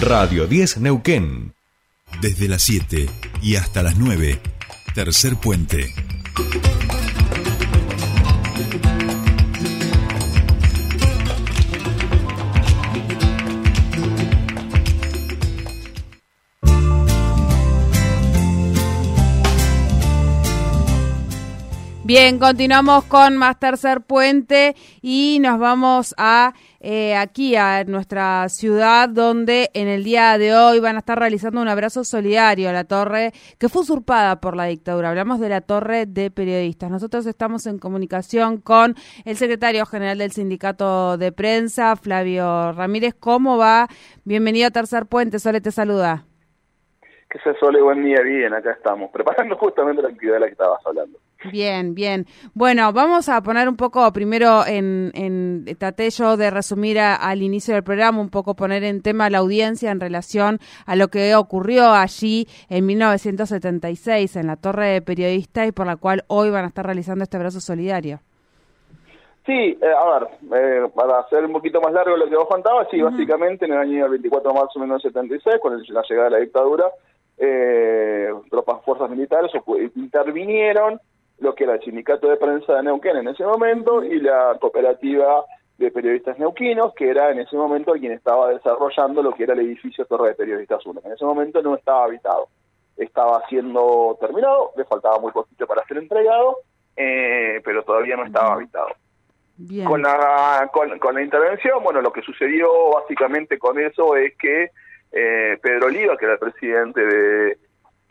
[0.00, 1.54] Radio 10 Neuquén.
[2.20, 3.08] Desde las 7
[3.42, 4.40] y hasta las 9.
[4.94, 5.94] Tercer puente.
[22.04, 26.52] Bien, continuamos con más tercer puente y nos vamos a
[26.84, 31.62] eh, aquí a nuestra ciudad donde en el día de hoy van a estar realizando
[31.62, 35.10] un abrazo solidario a la torre que fue usurpada por la dictadura.
[35.10, 36.90] Hablamos de la torre de periodistas.
[36.90, 43.14] Nosotros estamos en comunicación con el secretario general del sindicato de prensa, Flavio Ramírez.
[43.14, 43.86] ¿Cómo va?
[44.24, 45.38] Bienvenido a Tercer Puente.
[45.38, 46.24] Sole te saluda.
[47.30, 50.52] Que se Sole, buen día, bien, acá estamos, preparando justamente la actividad de la que
[50.52, 51.18] estabas hablando.
[51.50, 52.26] Bien, bien.
[52.54, 57.74] Bueno, vamos a poner un poco primero en, en traté yo de resumir al inicio
[57.74, 61.92] del programa, un poco poner en tema la audiencia en relación a lo que ocurrió
[61.92, 66.68] allí en 1976 en la Torre de Periodistas y por la cual hoy van a
[66.68, 68.20] estar realizando este abrazo solidario.
[69.44, 72.86] Sí, eh, a ver, eh, para hacer un poquito más largo lo que vos contabas,
[72.90, 76.38] sí, básicamente en el año 24 de marzo de 1976, con la llegada de la
[76.38, 76.84] dictadura,
[77.38, 79.50] eh, tropas, fuerzas militares
[79.96, 81.00] intervinieron
[81.42, 85.44] lo que era el sindicato de prensa de Neuquén en ese momento y la cooperativa
[85.76, 89.60] de periodistas neuquinos, que era en ese momento quien estaba desarrollando lo que era el
[89.60, 91.00] edificio Torre de Periodistas 1.
[91.04, 92.48] En ese momento no estaba habitado,
[92.96, 96.58] estaba siendo terminado, le faltaba muy poquito para ser entregado,
[96.96, 98.88] eh, pero todavía no estaba habitado.
[99.84, 104.70] Con, la, con, la intervención, bueno, lo que sucedió básicamente con eso es que
[105.12, 107.58] eh, Pedro Oliva, que era el presidente de,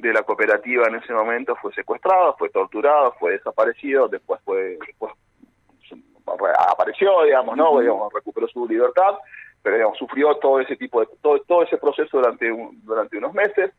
[0.02, 5.14] de la cooperativa en ese momento fue secuestrado, fue torturado, fue desaparecido, después fue después
[6.70, 9.16] apareció, digamos, no, digamos, recuperó su libertad,
[9.62, 12.50] pero digamos, sufrió todo ese tipo de todo, todo ese proceso durante
[12.84, 13.72] durante unos meses.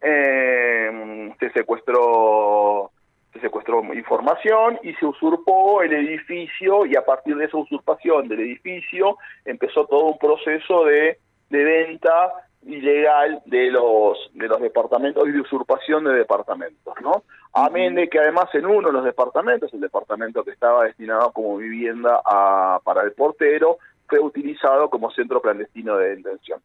[0.00, 2.90] Eh, se secuestró
[3.32, 8.40] se secuestró información y se usurpó el edificio y a partir de esa usurpación del
[8.40, 11.18] edificio empezó todo un proceso de,
[11.50, 17.22] de venta ilegal de los de los departamentos y de usurpación de departamentos, ¿no?
[17.52, 21.56] Amén de que además en uno de los departamentos, el departamento que estaba destinado como
[21.56, 26.60] vivienda a, para el portero, fue utilizado como centro clandestino de detención.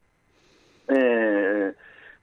[0.87, 1.73] Eh,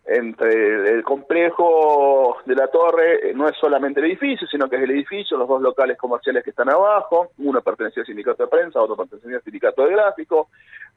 [0.06, 4.82] entre el complejo de la torre eh, no es solamente el edificio, sino que es
[4.82, 8.80] el edificio, los dos locales comerciales que están abajo, uno pertenecía al sindicato de prensa,
[8.80, 10.48] otro pertenecía al sindicato de gráfico,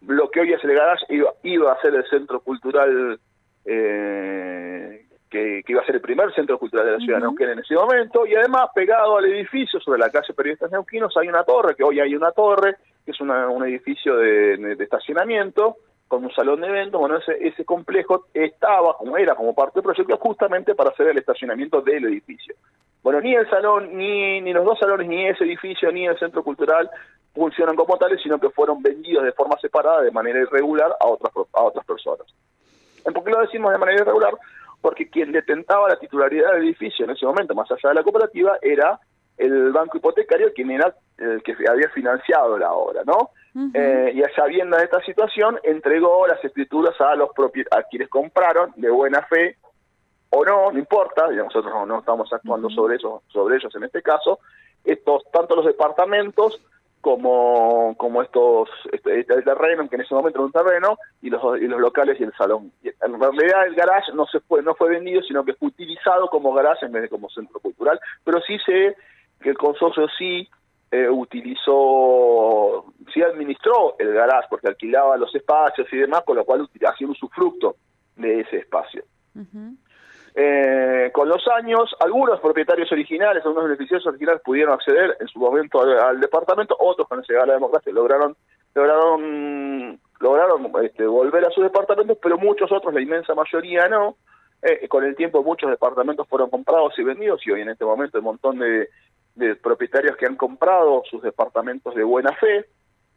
[0.08, 3.19] lo que hoy es el garage iba, iba a ser el centro cultural,
[3.66, 7.59] eh, que, iba a ser el primer centro cultural de la ciudad de Neuquén en
[7.59, 11.75] ese momento, y además pegado al edificio, sobre la calle Periodistas Neuquinos, hay una torre,
[11.75, 15.78] que hoy hay una torre, que es un edificio de estacionamiento,
[16.13, 19.84] con un salón de eventos, bueno, ese, ese complejo estaba, como era, como parte del
[19.84, 22.53] proyecto, justamente para hacer el estacionamiento del edificio.
[23.01, 26.44] Bueno, ni el salón, ni, ni los dos salones, ni ese edificio, ni el centro
[26.44, 26.88] cultural
[27.34, 31.34] funcionan como tales, sino que fueron vendidos de forma separada, de manera irregular, a otras,
[31.51, 32.28] a otras personas.
[33.03, 34.35] ¿Por qué lo decimos de manera irregular?
[34.81, 38.59] Porque quien detentaba la titularidad del edificio en ese momento, más allá de la cooperativa,
[38.62, 39.00] era
[39.38, 43.31] el banco hipotecario quien era el que había financiado la obra, ¿no?
[43.73, 47.29] eh, y sabiendo de esta situación, entregó las escrituras a los
[47.71, 49.57] a quienes compraron de buena fe
[50.35, 54.01] o no, no importa, y nosotros no, estamos actuando sobre eso, sobre ellos en este
[54.01, 54.39] caso,
[54.83, 56.59] estos, tanto los departamentos
[57.01, 61.61] como, como estos, este, este, terreno, que en ese momento era un terreno, y los,
[61.61, 62.71] y los locales y el salón.
[62.81, 66.53] en realidad el garage no se fue, no fue vendido, sino que fue utilizado como
[66.53, 68.95] garage en vez de como centro cultural, pero sí sé
[69.44, 70.50] que el consorcio sí
[70.92, 76.70] eh, utilizó, sí administró el garage porque alquilaba los espacios y demás, con lo cual
[76.88, 77.76] hacía un usufructo
[78.16, 79.04] de ese espacio.
[80.36, 85.81] eh, con los años, algunos propietarios originales, algunos beneficiarios originales pudieron acceder en su momento
[85.81, 88.36] al, departamento, otros llegada de la democracia lograron
[88.75, 94.18] lograron lograron este, volver a sus departamentos, pero muchos otros, la inmensa mayoría no.
[94.62, 98.19] Eh, con el tiempo muchos departamentos fueron comprados y vendidos y hoy en este momento
[98.19, 98.88] un montón de
[99.35, 102.65] de propietarios que han comprado sus departamentos de buena fe,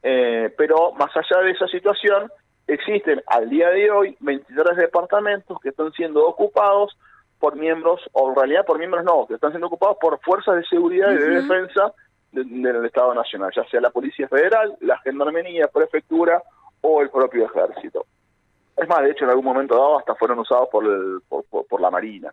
[0.03, 2.31] eh, pero más allá de esa situación,
[2.67, 6.97] existen al día de hoy 23 departamentos que están siendo ocupados
[7.39, 10.65] por miembros, o en realidad por miembros no, que están siendo ocupados por fuerzas de
[10.65, 11.93] seguridad y de defensa
[12.33, 16.43] del Estado Nacional, ya sea la Policía Federal, la Gendarmería, Prefectura
[16.81, 18.07] o el propio Ejército.
[18.77, 21.81] Es más, de hecho, en algún momento dado hasta fueron usados por, el, por, por
[21.81, 22.33] la Marina.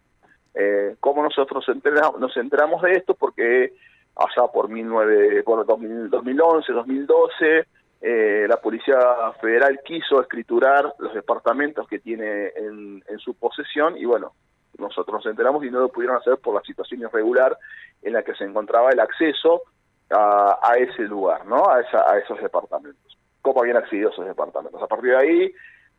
[0.53, 3.15] Eh, ¿Cómo nosotros enteramos, nos enteramos de esto?
[3.15, 3.73] Porque
[4.15, 7.65] allá por, 19, por 2011, 2012,
[8.01, 8.97] eh, la Policía
[9.41, 14.33] Federal quiso escriturar los departamentos que tiene en, su posesión y bueno,
[14.77, 17.57] nosotros nos enteramos y no lo pudieron hacer por la situación irregular
[18.01, 19.61] en la que se encontraba el acceso
[20.09, 21.63] a, ese lugar, ¿no?
[21.63, 23.17] A, a esos departamentos.
[23.41, 24.81] ¿Cómo habían accedido a esos departamentos?
[24.81, 25.53] A partir de ahí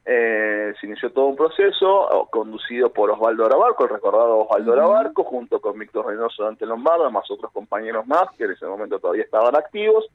[0.06, 5.60] eh, se inició todo un proceso conducido por Osvaldo Arabarco, el recordado Osvaldo Arabarco, junto
[5.60, 9.56] con Víctor Reynoso Dante Lombardo, más otros compañeros más que en ese momento todavía estaban
[9.56, 10.06] activos,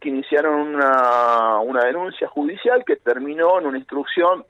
[0.00, 4.44] que iniciaron una, una denuncia judicial que terminó en una instrucción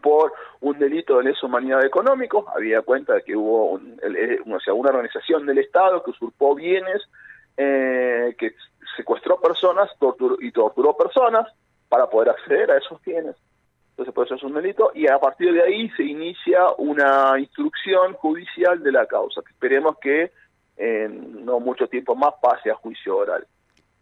[0.00, 4.90] por un delito de lesa humanidad económico, había cuenta de que hubo o sea, una
[4.90, 7.02] organización del Estado que usurpó bienes,
[7.56, 8.54] eh, que
[8.96, 9.90] secuestró personas
[10.40, 11.52] y torturó personas
[11.88, 13.36] para poder acceder a esos bienes.
[13.96, 18.12] Entonces, por eso es un delito, y a partir de ahí se inicia una instrucción
[18.12, 20.32] judicial de la causa, que esperemos que
[20.76, 23.46] en no mucho tiempo más pase a juicio oral.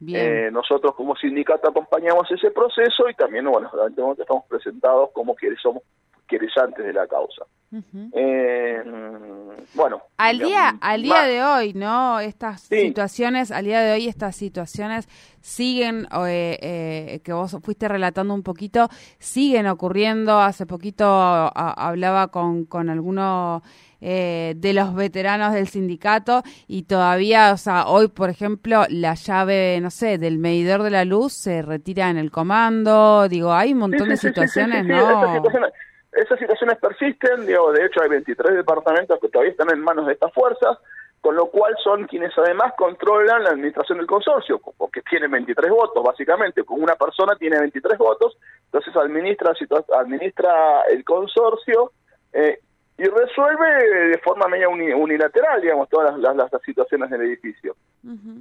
[0.07, 3.71] Eh, nosotros como sindicato acompañamos ese proceso y también, bueno,
[4.19, 5.85] estamos presentados como que somos
[6.29, 7.45] querellantes de la causa.
[8.13, 8.83] eh,
[9.75, 10.03] bueno.
[10.17, 12.21] Al día, al día de hoy, ¿no?
[12.21, 15.09] Estas situaciones, al día de hoy estas situaciones
[15.41, 18.89] siguen, eh, eh, que vos fuiste relatando un poquito,
[19.19, 20.39] siguen ocurriendo.
[20.39, 23.63] Hace poquito hablaba con, con alguno
[24.01, 29.81] eh, de los veteranos del sindicato y todavía, o sea, hoy, por ejemplo, la llave,
[29.81, 33.29] no sé, del medidor de la luz se retira en el comando.
[33.29, 35.43] Digo, hay un montón de situaciones, ¿no?
[36.15, 40.13] Esas situaciones, persisten, digo, de hecho hay 23 departamentos que todavía están en manos de
[40.13, 40.79] estas fuerzas,
[41.21, 46.05] con lo cual son quienes además controlan la administración del consorcio, porque tienen 23 votos,
[46.05, 49.53] básicamente, con una persona tiene 23 votos, entonces administra,
[49.99, 51.93] administra el consorcio
[52.33, 52.59] eh,
[52.99, 57.75] y resuelve de forma media unilateral, digamos, todas las, las, situaciones del edificio.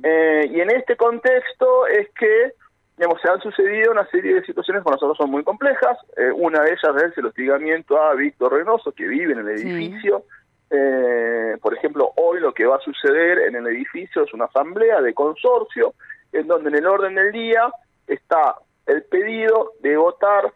[0.04, 2.52] eh, y en este contexto es que,
[2.98, 5.98] digamos, se han sucedido una serie de situaciones que para nosotros son muy complejas.
[6.16, 10.26] Eh, una de ellas es el hostigamiento a Víctor Reynoso, que vive en el edificio.
[10.70, 15.02] Eh, por ejemplo, hoy lo que va a suceder en el edificio es una asamblea
[15.02, 15.94] de consorcio,
[16.32, 17.72] en donde en el orden del día
[18.08, 18.56] está
[18.86, 20.52] el pedido de votar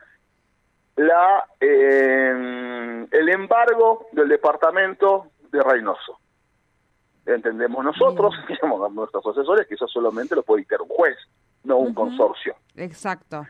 [0.96, 6.20] la eh, el embargo del departamento de Reynoso.
[7.26, 11.18] Entendemos nosotros, digamos, nuestros asesores, que eso solamente lo puede dictar un juez,
[11.64, 12.56] no un consorcio.
[12.76, 13.46] Exacto.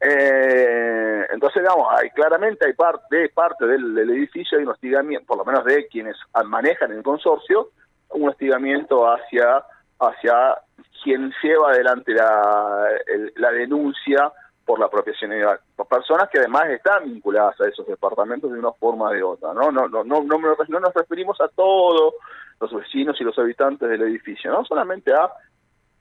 [0.00, 5.44] Eh, entonces, digamos, hay, claramente hay parte, parte del, edificio, hay un hostigamiento, por lo
[5.44, 7.70] menos de quienes manejan el consorcio,
[8.10, 9.64] un hostigamiento hacia,
[9.98, 10.58] hacia
[11.02, 12.88] quien lleva adelante la,
[13.36, 14.32] la denuncia
[14.66, 15.30] por la apropiación
[15.76, 19.54] por personas que además están vinculadas a esos departamentos de una forma o de otra,
[19.54, 19.70] ¿no?
[19.70, 22.14] No, no, no, no, no nos referimos a todos
[22.60, 25.30] los vecinos y los habitantes del edificio, no solamente a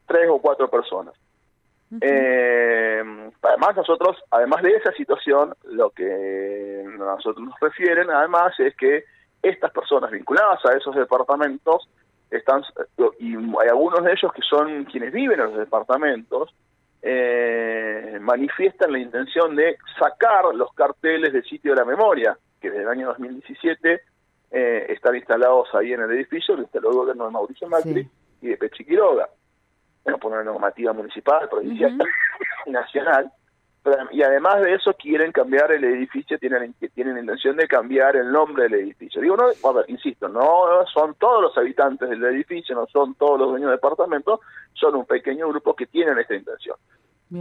[0.06, 1.14] tres o cuatro personas.
[2.02, 3.04] eh,
[3.42, 9.06] además nosotros, además de esa situación, lo que nosotros nos refieren además es que
[9.42, 11.88] estas personas vinculadas a esos departamentos
[12.32, 12.64] están,
[13.20, 16.54] y hay algunos de ellos que son quienes viven en los departamentos,
[17.02, 22.82] eh, manifiestan la intención de sacar los carteles del sitio de la memoria, que desde
[22.82, 24.02] el año 2017
[24.52, 28.10] eh, están instalados ahí en el edificio, lo instaló el gobierno de Mauricio Macri
[28.42, 29.30] y de Pechi Quiroga.
[30.06, 31.98] Bueno, por una normativa municipal, provincial
[32.66, 33.32] y nacional.
[34.12, 38.32] y además de eso quieren cambiar el edificio, tienen, tienen la intención de cambiar el
[38.32, 39.22] nombre del edificio.
[39.22, 39.50] Digo, no,
[39.88, 44.40] insisto, no son todos los habitantes del edificio, no son todos los dueños de departamentos,
[44.74, 46.78] son un pequeño grupo que tienen esta intención.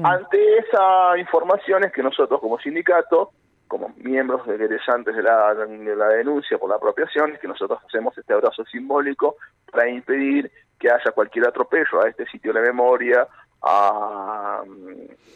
[0.03, 3.31] Ante esa información es que nosotros como sindicato,
[3.75, 8.17] como miembros egresantes de la, de la denuncia por la apropiación, es que nosotros hacemos
[8.17, 9.35] este abrazo simbólico
[9.69, 13.27] para impedir que haya cualquier atropello a este sitio de memoria,
[13.63, 14.63] a,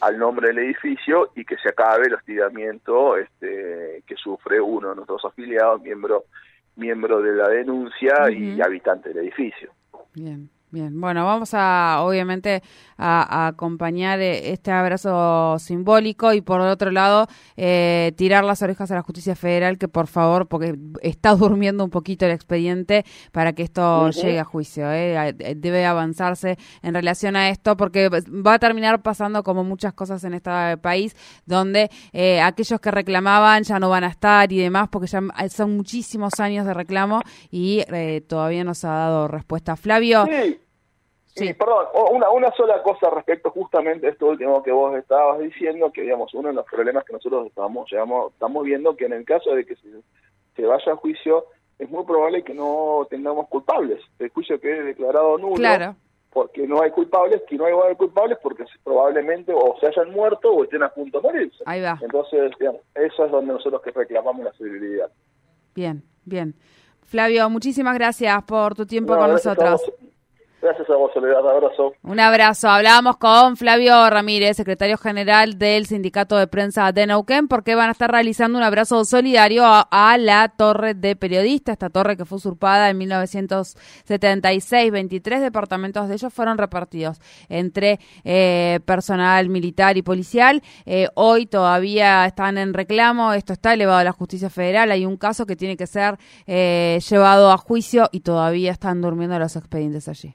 [0.03, 4.95] al nombre del edificio y que se acabe el hostigamiento este, que sufre uno de
[4.95, 6.27] nuestros afiliados, miembro,
[6.77, 9.73] miembro de la denuncia y habitante del edificio.
[10.15, 10.49] Bien.
[10.71, 12.63] Bien, bueno, vamos a obviamente
[12.99, 18.97] a, acompañar eh, este abrazo simbólico y por otro lado eh, tirar las orejas a
[18.97, 23.63] la justicia federal que por favor, porque está durmiendo un poquito el expediente para que
[23.63, 24.93] esto llegue a juicio.
[24.93, 25.35] Eh.
[25.57, 30.35] Debe avanzarse en relación a esto porque va a terminar pasando como muchas cosas en
[30.35, 31.91] este país donde
[32.43, 36.67] aquellos que reclamaban ya no van a estar y demás porque ya son muchísimos años
[36.67, 37.83] de reclamo y
[38.29, 39.75] todavía no se ha dado respuesta.
[39.75, 40.27] Flavio.
[40.27, 40.58] Sí,
[41.35, 46.03] perdón, una, una sola cosa respecto justamente a esto último que vos estabas diciendo, que
[46.03, 49.65] digamos, uno de los problemas que nosotros estamos, estamos viendo que en el caso de
[49.65, 51.47] que se, vaya a juicio,
[51.79, 54.01] es muy probable que no tengamos culpables.
[54.19, 55.55] El juicio quede declarado nulo.
[55.55, 55.95] Claro.
[56.31, 60.65] porque no hay culpables, que no hay culpables porque probablemente o se hayan muerto o
[60.65, 61.63] estén a punto de morirse.
[61.67, 61.99] Ahí va.
[62.03, 65.11] Entonces, digamos, eso es donde nosotros que reclamamos la civilidad.
[65.75, 66.55] Bien, bien.
[67.09, 69.81] Flavio, muchísimas gracias por tu tiempo con nosotros.
[70.69, 71.49] Gracias a vos, Soledad.
[71.49, 71.95] Abrazo.
[72.03, 72.69] Un abrazo.
[72.69, 77.93] Hablábamos con Flavio Ramírez, secretario general del Sindicato de Prensa de Neuquén, porque van a
[77.93, 82.91] estar realizando un abrazo solidario a, la torre de periodistas, esta torre que fue usurpada
[82.91, 84.93] en 1976.
[84.93, 90.63] 23 departamentos de ellos fueron repartidos entre eh, personal militar y policial.
[90.85, 93.33] Eh, hoy todavía están en reclamo.
[93.33, 94.91] Esto está elevado a la justicia federal.
[94.91, 99.39] Hay un caso que tiene que ser eh, llevado a juicio y todavía están durmiendo
[99.39, 100.35] los expedientes allí.